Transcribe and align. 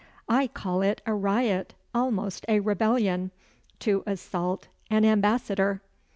I 0.27 0.47
call 0.47 0.81
it 0.81 0.99
a 1.05 1.13
riot 1.13 1.75
almost 1.93 2.43
a 2.49 2.59
rebellion 2.59 3.29
to 3.81 4.01
assault 4.07 4.67
an 4.89 5.05
ambassador." 5.05 5.83